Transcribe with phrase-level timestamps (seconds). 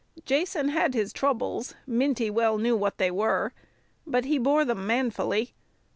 [0.25, 3.53] Jason had his troubles Minty well knew what they were
[4.07, 5.53] but he bore them manfully.